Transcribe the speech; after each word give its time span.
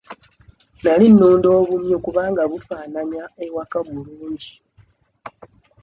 Nali 0.83 1.07
nunda 1.13 1.47
obumyu 1.61 1.97
kubanga 2.05 2.41
bufaananya 2.51 3.23
ewaka 3.45 3.77
bulungi. 3.87 4.53